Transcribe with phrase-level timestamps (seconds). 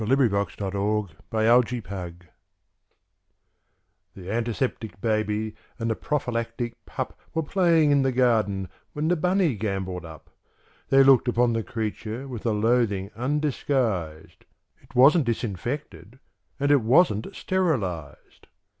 [0.01, 2.29] Arthur Guiterman Strictly Germ proof
[4.15, 9.53] THE Antiseptic Baby and the Prophylactic Pup Were playing in the garden when the Bunny
[9.53, 10.31] gamboled up;
[10.89, 14.47] They looked upon the Creature with a loathing undisguised;Ś
[14.81, 16.17] It wasn't Disinfected
[16.59, 18.47] and it wasn't Sterilized.